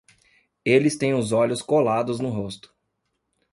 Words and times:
Eles 0.65 0.97
têm 0.97 1.13
os 1.13 1.31
olhos 1.31 1.61
colados 1.61 2.19
no 2.19 2.29
rosto. 2.29 2.73